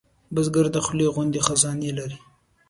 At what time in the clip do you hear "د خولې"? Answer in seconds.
0.71-1.07